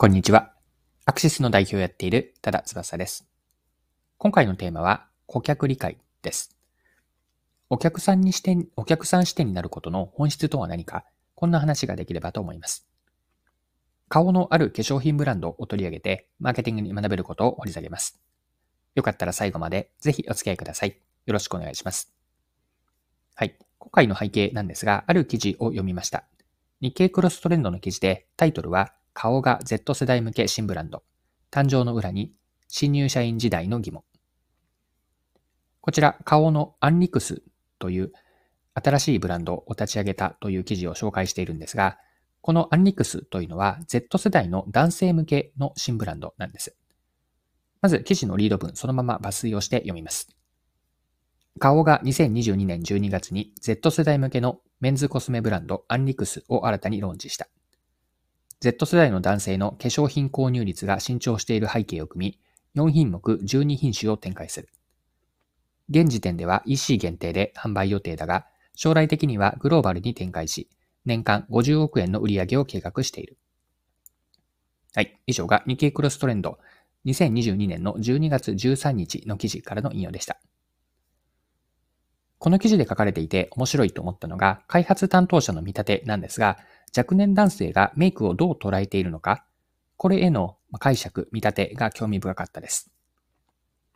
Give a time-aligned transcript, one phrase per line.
[0.00, 0.54] こんにちは。
[1.04, 3.28] アクシスの代表をやっている多田翼です。
[4.16, 6.56] 今回のテーマは顧客理解です。
[7.68, 11.04] お客さんに視点、お客さん視点になることの本質とは何か、
[11.34, 12.88] こんな話ができればと思います。
[14.08, 18.18] 顔のある化粧品ブランドを取り上げて、マーケティングに学べることを掘り下げます。
[18.94, 20.96] よかったら最後までぜひお付き合いください。
[21.26, 22.10] よろしくお願いします。
[23.34, 23.54] はい。
[23.78, 26.24] 今回の背景なんですが、ある記事を読みました。
[26.80, 31.02] 日経クロストレンドの記事で、タイトルは顔が Z 世代向け新ブランド。
[31.50, 32.32] 誕生の裏に
[32.68, 34.02] 新入社員時代の疑問。
[35.82, 37.42] こちら、顔のアンリクス
[37.78, 38.12] という
[38.72, 41.98] 新しいブランドを立ち上げたという記事を紹介しているんですが、
[42.40, 46.74] このアンリクスというのは Z 世代の男性向けの新ブランドなんです。
[47.82, 50.34] まず記事のリード文そのまま抜粋をして読みます。
[51.58, 57.48] 顔が2022年12月に Z 世代向けのメンズコスメブランドアンリクスを新たにローンチした。
[58.60, 62.38] Z 世代の男性の化粧品購入率が伸長している背景を組
[62.74, 64.68] み、4品目12品種を展開する。
[65.88, 70.68] 現時点では EC 限定で販売予定だが、将来的にはグローバルに展開し、
[71.06, 73.38] 年間50億円の売り上げを計画している。
[74.94, 75.18] はい。
[75.26, 76.58] 以上が日経クロストレンド
[77.06, 80.38] 2022年の12月13日の記事からの引用でした。
[82.38, 86.58] この記事で書かれていて面白いと思ったのが、開発担当者の見立てなんですが、
[86.96, 89.44] 若年男性がメイクをどう捉えているのか、
[89.96, 92.90] これへの解釈、見立てが興味深かったです。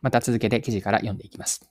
[0.01, 1.69] また続けて記事から読んでいきます。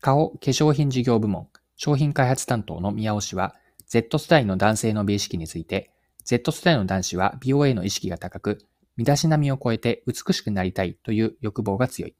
[0.00, 3.54] 顔化粧品事業部門商品開発担当の宮尾氏は、
[3.86, 5.90] Z 世代の男性の美意識について、
[6.24, 12.14] Z 世代の男子は美容への意識が高く、身だしなみを超えて美しくなりたいという欲望が強い。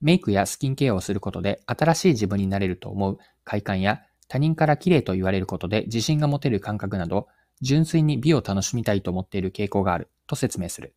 [0.00, 7.28] メイクやスキンケアをすることで新しい自分になれると思う快感や他人から綺麗と言われることで自信が持てる感覚など、
[7.60, 10.94] 純粋に美を楽しみたいと思っている傾向があると説明する。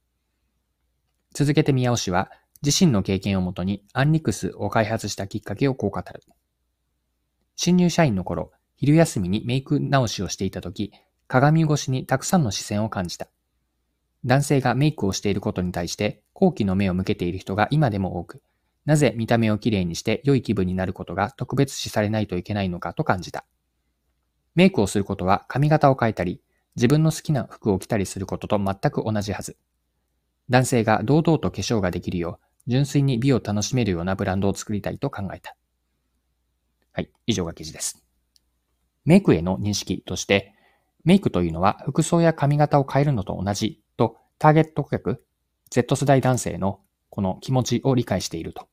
[1.34, 2.31] 続けて宮尾氏は、
[2.64, 6.24] 自身の経験をもとにアンリクスを開発したきっかけをこう語る。
[7.56, 10.91] 新入社員の頃、昼休みにメイク直しをしていた時、
[11.28, 13.28] 鏡越しにたくさんの視線を感じた。
[14.25, 18.41] 男性がメイクをしていることに対して好奇の目を向けている人が今でも多く、
[18.88, 23.44] なぜ見た目をきれいにして良い気分になることが特別視されないといけないのかと感じた。
[24.56, 26.42] メイクをすることは髪型を変えたり、
[26.78, 29.58] 自分の好きな服を着たりすることと全く同じはず。
[30.50, 35.58] 男性が堂々と化粧ができるよう、純粋に美を楽しめるようなブランドを作りたいと考えた。
[36.94, 38.02] はい、以上が記事です。
[39.03, 40.53] メイクへの認識として、
[41.03, 45.26] メイクというのは服装や髪型を変えるのと同じとターゲット顧客、
[45.70, 48.70] Z 世代男性のこの気持ちを理解していると。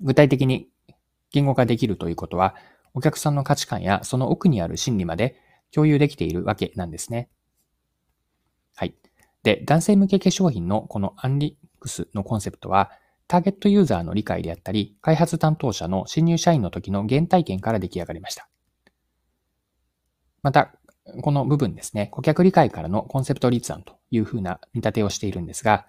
[0.00, 0.68] 具体的に
[1.30, 2.54] 言語化できるということは、
[2.94, 5.36] お客さんの価値観やその奥にある心理まで
[5.70, 7.28] 共有できているわけなんですね。
[8.74, 8.94] はい。
[9.42, 12.90] で、男性向け化粧品のこのアンリックスのコンセプトは、
[13.28, 18.48] ターゲットユーザーの理解であったり、開発担当者の新入社員の時の原体験から出来上がりました。
[20.42, 20.74] また、
[21.22, 25.86] この部分ですね、顧客理解からのコンセプト立案というふうな見立てをしているんですが、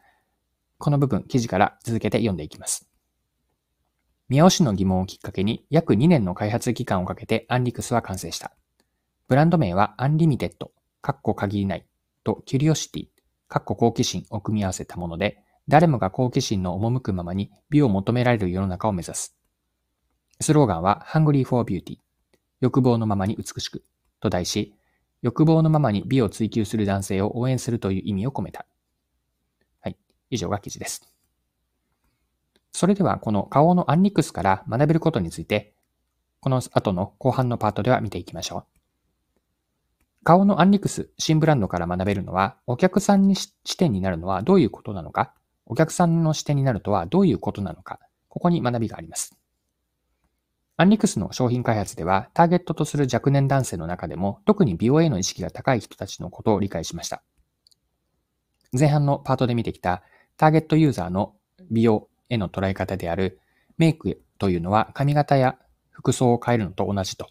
[0.78, 2.88] この部分、記事から続けて読んでいきます。
[4.30, 8.52] 宮尾氏の疑問をきっかけに約2年の開発期間をかけて UNLICS は完成した。
[9.30, 10.72] ブランド名は Unlimited、
[11.02, 11.86] カッコ限りない
[12.26, 13.06] と Curiosity、
[13.48, 19.38] カッコ好奇心を組み合わせたもので、誰もが好奇心の赴くままに美を求められる世の中を目指す。
[20.42, 21.98] スローガンは Hungry for Beauty、
[22.60, 23.84] 欲望のままに美しく
[24.20, 24.76] と題し、
[25.22, 28.66] 欲望のままに美を追求する男性を応援するという意味を込めた。
[29.82, 29.98] はい。
[30.30, 31.17] 以上が記事です。
[32.78, 35.74] それではこの顔のアンリクスから学べることについて、
[36.42, 40.20] この後の後半のパートでは見ていきましょう。
[40.24, 45.34] 顔のアンリクス、新ブランドから学べるのは、お客さんに視点になるのはどういうことなのか、
[45.66, 48.00] お客さんの視点になるとはどういうことなのか、
[48.30, 49.36] ここに学びがあります。
[50.76, 57.24] アンリクスの商品開発では、ターゲットとする若年男性の中でも、特に美容への意識が高い人たちのことを理解しました。
[58.72, 60.04] 前半のパートで見てきた、
[60.38, 61.34] ターゲットユーザーの
[61.72, 63.40] 美容への捉え方である
[63.78, 65.58] メイクというのは髪型や
[65.92, 67.30] 服装を変えるのと同じと。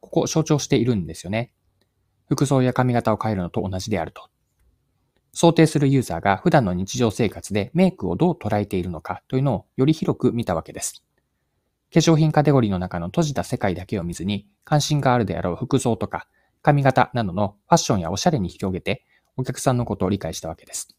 [0.00, 1.52] ここを象徴しているんですよね。
[2.28, 4.28] 服装や髪型を変えるのと同じであると。
[5.32, 11.02] 想定するユーザーが普段の日常生活でメイクをどう捉えているのかというのをより広く見たわけです。
[11.92, 16.26] 化粧品カテゴリーの中の閉じた世界だけを見ずに、関心があるであろう服装とか
[16.62, 19.04] 髪型などのファッションやおしゃれに広げて、
[19.36, 20.96] お客さんのことを理解したわけです。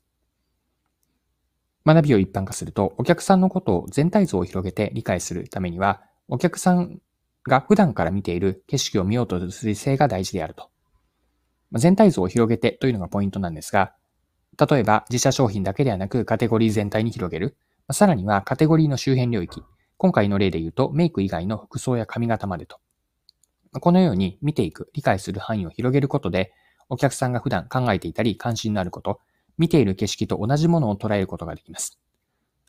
[1.86, 7.00] 学びを一般化すると、お客さんのことを全体像を広げて理解するためには、お客さん
[7.46, 10.70] が普段から見ている景色を見ようとする姿勢が大事であると。
[11.74, 13.94] 全体像を広げてというのがポイントなんですが、
[14.70, 17.58] 例えば自社商品だけではなくカテゴリー全体に広げる。
[17.92, 19.64] さらにはカテゴリーの周辺領域。
[19.98, 22.80] 今回の例で言うとメイク以外の服装や髪型までと。
[23.80, 26.54] このように見ていく、理解する範囲を広げることで、
[26.90, 29.20] お客さんが普段考えていたり関心のあること、
[29.58, 32.00] 見ている景色と同じものを捉えることができます。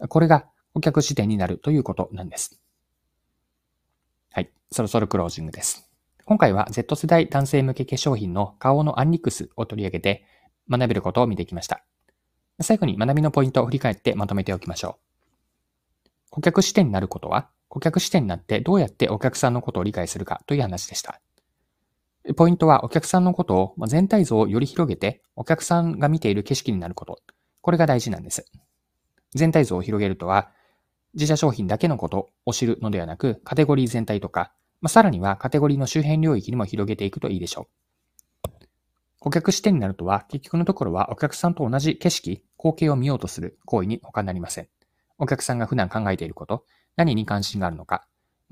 [0.09, 2.61] これが顧客視点になるということなんです。
[4.31, 4.51] はい。
[4.73, 5.89] そろそろクロージングです。
[6.25, 10.25] 今回は Z 世代男性向け化粧品の顔のアンリックスを取り上げて
[10.69, 11.85] 学べることを見てきました。
[12.61, 15.15] 最後に学びのポイントを振り返ってまとめておきましょう。
[16.31, 21.21] 顧客視点になることは、顧客視点になってどうやってお客さんのことを理解するかという話でした。
[22.33, 27.21] ポイントはお客さんのことを全体像をより広げてお客さんが見ている景色になること。
[27.61, 28.47] これが大事なんです。
[29.35, 30.51] 全体像を広げるとは、
[31.13, 38.51] 自社商品だけのことを知るのではなく、カテゴリー全体とか、まあ、さらにはカテゴリーの周辺領域にも広げていくといいでしょう。
[39.21, 44.69] 顧客視点になるとは、結局のところはお客さんと同じ景色、光景を見ようとする行為に他なりません。
[45.19, 46.65] お客さんが普段考えていること、
[46.97, 48.07] 何に関心があるのか、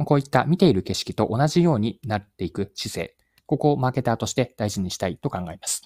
[0.04, 3.16] こういった見ている景色と同じようになっていく姿勢、
[3.46, 5.82] ここをマーケターとして大事にしたいと考えます。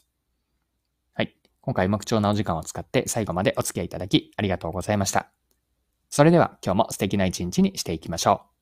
[1.15, 1.37] はい。
[1.61, 5.31] 今回も貴重なお時間を使って最後までお付き合いいただきありがとうございました。
[6.11, 8.56] それでは今日も素敵な一日にしていきましょう。